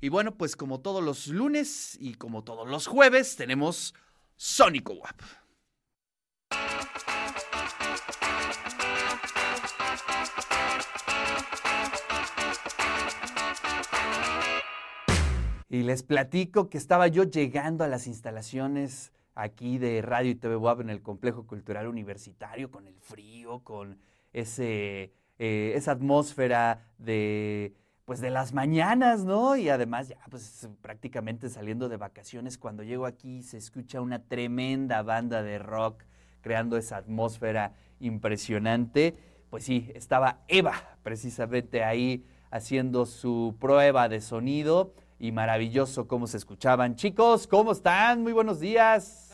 [0.00, 3.94] Y bueno, pues como todos los lunes y como todos los jueves, tenemos
[4.36, 5.20] Sónico WAP.
[15.68, 20.56] Y les platico que estaba yo llegando a las instalaciones aquí de Radio y TV
[20.56, 23.98] WAP en el Complejo Cultural Universitario, con el frío, con
[24.32, 27.74] ese, eh, esa atmósfera de,
[28.06, 29.56] pues de las mañanas, ¿no?
[29.56, 35.02] Y además ya pues prácticamente saliendo de vacaciones, cuando llego aquí se escucha una tremenda
[35.02, 36.04] banda de rock
[36.40, 39.18] creando esa atmósfera impresionante.
[39.50, 46.36] Pues sí, estaba Eva precisamente ahí haciendo su prueba de sonido y maravilloso cómo se
[46.36, 46.94] escuchaban.
[46.94, 48.22] Chicos, ¿cómo están?
[48.22, 49.24] Muy buenos días.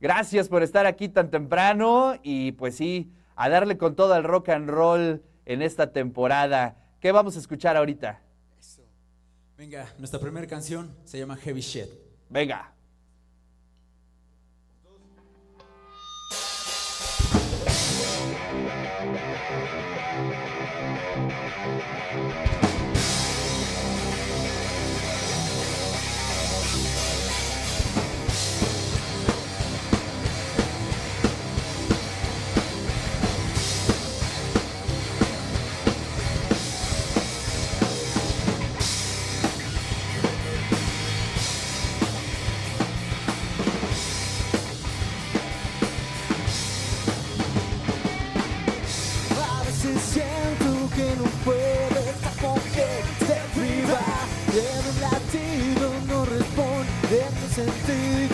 [0.00, 4.48] Gracias por estar aquí tan temprano y pues sí, a darle con todo el rock
[4.48, 6.76] and roll en esta temporada.
[7.00, 8.20] ¿Qué vamos a escuchar ahorita?
[8.60, 8.82] Eso.
[9.58, 11.88] Venga, nuestra primera canción se llama Heavy Shit.
[12.28, 12.72] Venga.
[57.56, 58.29] dancing through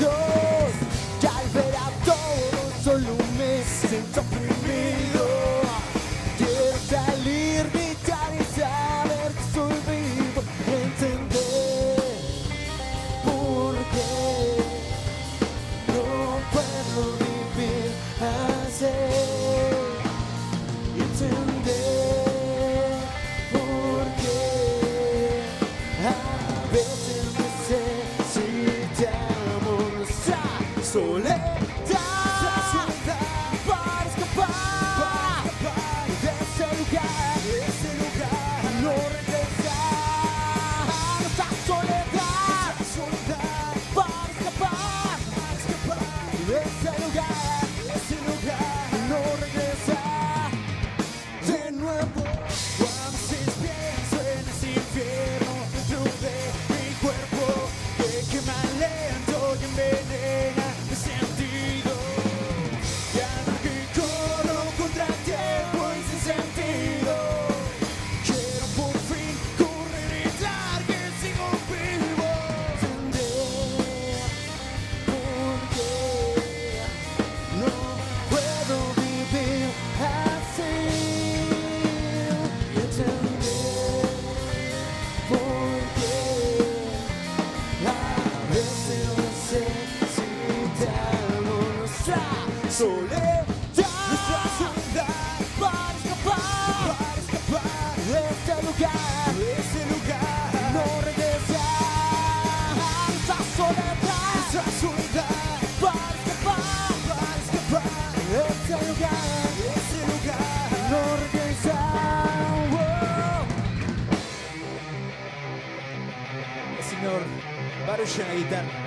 [118.06, 118.85] شيئا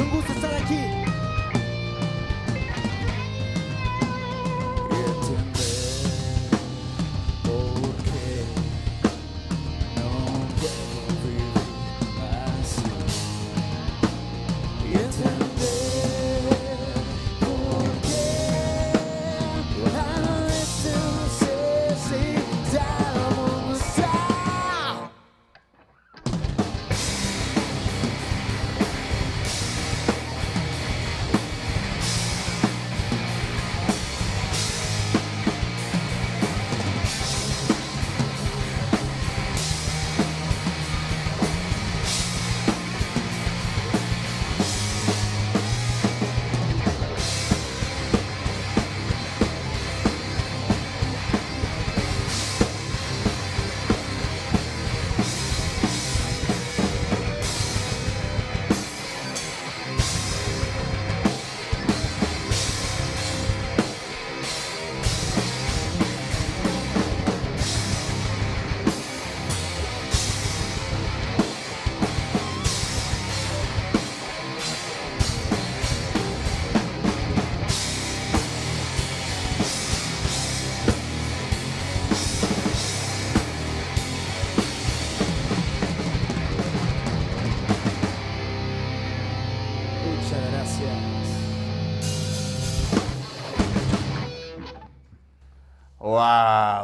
[0.00, 0.97] Angústia, sai daqui!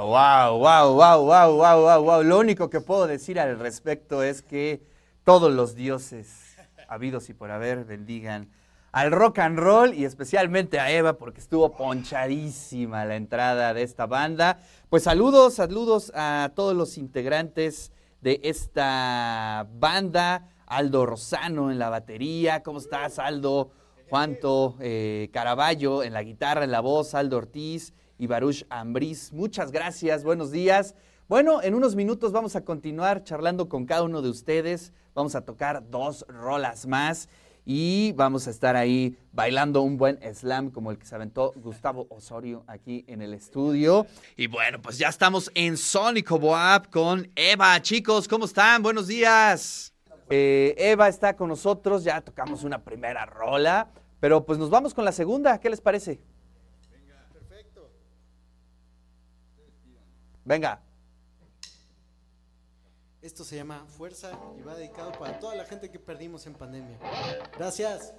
[0.01, 2.23] Wow, wow, wow, wow, wow, wow, wow.
[2.23, 4.83] Lo único que puedo decir al respecto es que
[5.23, 6.57] todos los dioses
[6.89, 8.51] habidos y por haber bendigan
[8.91, 14.07] al rock and roll y especialmente a Eva porque estuvo ponchadísima la entrada de esta
[14.07, 14.59] banda.
[14.89, 20.49] Pues saludos, saludos a todos los integrantes de esta banda.
[20.67, 22.63] Aldo Rosano en la batería.
[22.63, 23.71] ¿Cómo estás, Aldo?
[24.11, 29.33] Juanto eh, Caraballo en la guitarra, en la voz, Aldo Ortiz y Baruch Ambriz.
[29.33, 30.95] Muchas gracias, buenos días.
[31.29, 34.93] Bueno, en unos minutos vamos a continuar charlando con cada uno de ustedes.
[35.15, 37.29] Vamos a tocar dos rolas más
[37.65, 42.07] y vamos a estar ahí bailando un buen slam como el que se aventó Gustavo
[42.11, 44.07] Osorio aquí en el estudio.
[44.37, 47.81] Y bueno, pues ya estamos en Sónico Boab con Eva.
[47.81, 48.83] Chicos, ¿cómo están?
[48.83, 49.95] Buenos días.
[50.31, 53.89] Eh, Eva está con nosotros, ya tocamos una primera rola,
[54.21, 55.59] pero pues nos vamos con la segunda.
[55.59, 56.21] ¿Qué les parece?
[56.91, 57.91] Venga, perfecto.
[60.45, 60.81] Venga.
[63.23, 66.99] Esto se llama Fuerza y va dedicado para toda la gente que perdimos en pandemia.
[67.57, 68.13] Gracias.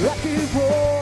[0.00, 0.97] rock and roll.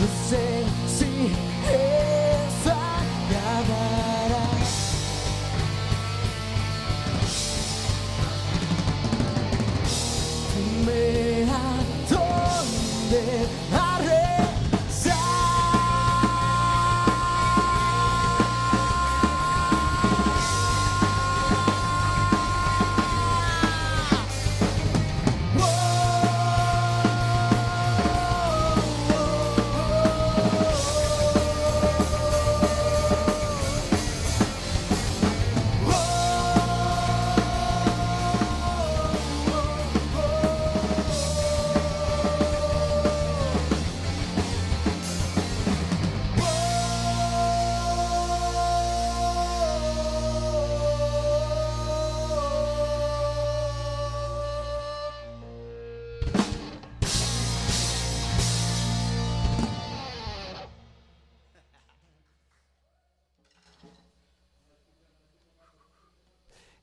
[0.00, 1.49] No sé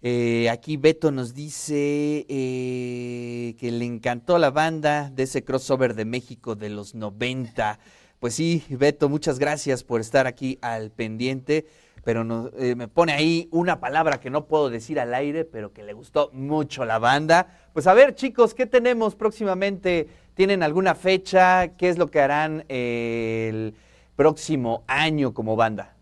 [0.09, 6.05] Eh, aquí Beto nos dice eh, que le encantó la banda de ese crossover de
[6.05, 7.77] México de los 90.
[8.21, 11.65] Pues sí, Beto, muchas gracias por estar aquí al pendiente,
[12.05, 15.83] pero eh, me pone ahí una palabra que no puedo decir al aire, pero que
[15.83, 17.47] le gustó mucho la banda.
[17.73, 20.07] Pues a ver, chicos, ¿qué tenemos próximamente?
[20.35, 21.75] ¿Tienen alguna fecha?
[21.75, 23.75] ¿Qué es lo que harán el
[24.15, 25.96] próximo año como banda?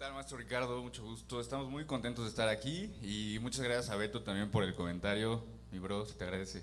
[0.00, 0.82] ¿Qué tal, maestro Ricardo?
[0.82, 1.42] Mucho gusto.
[1.42, 5.44] Estamos muy contentos de estar aquí y muchas gracias a Beto también por el comentario.
[5.72, 6.62] Mi bro, se te agradece.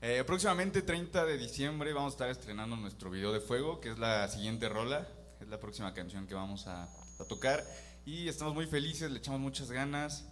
[0.00, 3.98] Eh, próximamente, 30 de diciembre, vamos a estar estrenando nuestro video de fuego, que es
[3.98, 5.04] la siguiente rola.
[5.40, 7.64] Es la próxima canción que vamos a, a tocar.
[8.06, 10.24] Y estamos muy felices, le echamos muchas ganas.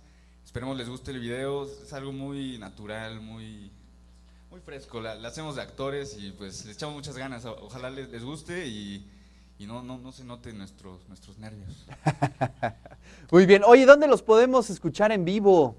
[0.45, 1.64] Esperemos les guste el video.
[1.64, 3.73] Es algo muy natural, muy,
[4.49, 5.00] muy fresco.
[5.00, 7.45] La, la hacemos de actores y pues le echamos muchas ganas.
[7.47, 9.11] Ojalá les, les guste y,
[9.59, 11.85] y no, no, no se noten nuestros, nuestros nervios.
[13.33, 13.62] Muy bien.
[13.65, 15.77] Oye, ¿dónde los podemos escuchar en vivo?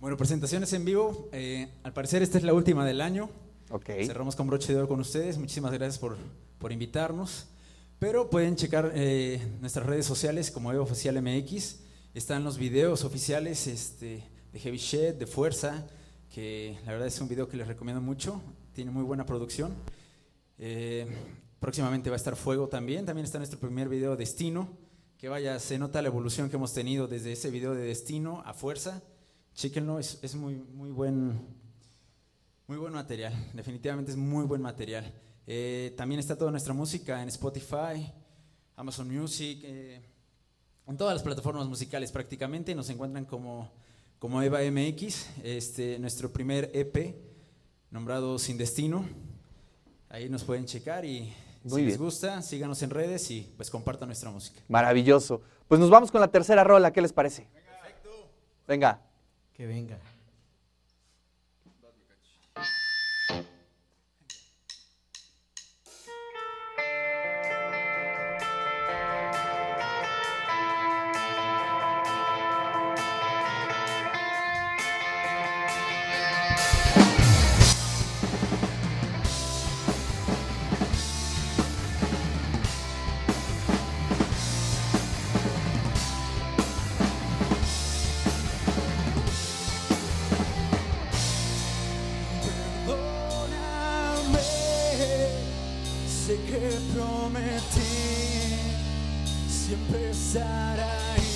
[0.00, 1.28] Bueno, presentaciones en vivo.
[1.32, 3.30] eh, al parecer esta es la última del año.
[3.70, 3.86] Ok.
[4.04, 5.38] Cerramos con broche de oro con ustedes.
[5.38, 6.18] Muchísimas gracias por,
[6.58, 7.46] por invitarnos.
[7.98, 11.78] Pero pueden checar eh, nuestras redes sociales como Evo Oficial MX.
[12.14, 15.86] Están los videos oficiales este, de Heavy Shed, de Fuerza,
[16.34, 18.42] que la verdad es un video que les recomiendo mucho.
[18.74, 19.72] Tiene muy buena producción.
[20.64, 21.08] Eh,
[21.58, 23.04] próximamente va a estar Fuego también.
[23.04, 24.68] También está nuestro primer video Destino.
[25.18, 28.54] Que vaya, se nota la evolución que hemos tenido desde ese video de Destino a
[28.54, 29.02] Fuerza.
[29.54, 31.40] Chéquenlo, es, es muy, muy buen,
[32.68, 35.12] muy buen material, definitivamente es muy buen material.
[35.48, 38.12] Eh, también está toda nuestra música en Spotify,
[38.76, 40.00] Amazon Music, eh,
[40.86, 42.74] en todas las plataformas musicales prácticamente.
[42.74, 43.72] Nos encuentran como,
[44.20, 47.16] como Eva MX, este, nuestro primer EP
[47.90, 49.31] nombrado Sin Destino.
[50.12, 51.32] Ahí nos pueden checar y
[51.64, 54.60] Muy si les gusta, síganos en redes y pues compartan nuestra música.
[54.68, 55.40] Maravilloso.
[55.66, 57.48] Pues nos vamos con la tercera rola, ¿qué les parece?
[58.68, 59.00] Venga.
[59.54, 59.98] Que venga.
[96.94, 97.80] Prometí
[99.48, 101.31] siempre estar ahí.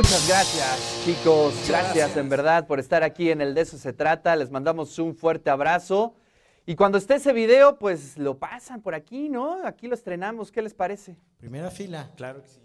[0.00, 1.52] Muchas gracias, chicos.
[1.68, 4.34] Gracias, en verdad por estar aquí en el De eso se trata.
[4.34, 6.14] Les mandamos un fuerte abrazo.
[6.64, 9.62] Y cuando esté ese video, pues lo pasan por aquí, ¿no?
[9.62, 10.50] Aquí lo estrenamos.
[10.50, 11.18] ¿Qué les parece?
[11.36, 12.08] Primera fila.
[12.16, 12.62] Claro que sí.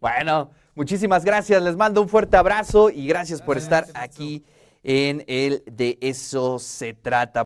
[0.00, 1.62] Bueno, muchísimas gracias.
[1.62, 4.42] Les mando un fuerte abrazo y gracias por estar aquí
[4.82, 7.40] en el De eso se trata.